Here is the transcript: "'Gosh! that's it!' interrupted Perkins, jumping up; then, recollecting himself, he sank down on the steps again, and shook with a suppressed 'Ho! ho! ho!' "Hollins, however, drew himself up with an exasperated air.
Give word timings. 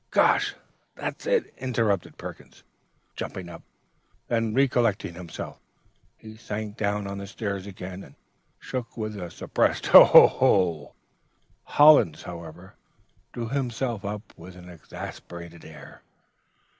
"'Gosh! 0.09 0.55
that's 0.95 1.27
it!' 1.27 1.53
interrupted 1.57 2.17
Perkins, 2.17 2.63
jumping 3.15 3.49
up; 3.49 3.61
then, 4.29 4.51
recollecting 4.55 5.13
himself, 5.13 5.59
he 6.17 6.35
sank 6.37 6.75
down 6.75 7.05
on 7.05 7.19
the 7.19 7.27
steps 7.27 7.67
again, 7.67 8.01
and 8.01 8.15
shook 8.57 8.97
with 8.97 9.15
a 9.15 9.29
suppressed 9.29 9.85
'Ho! 9.89 10.03
ho! 10.03 10.27
ho!' 10.27 10.95
"Hollins, 11.65 12.23
however, 12.23 12.73
drew 13.31 13.49
himself 13.49 14.03
up 14.03 14.33
with 14.35 14.55
an 14.55 14.69
exasperated 14.69 15.63
air. 15.63 16.01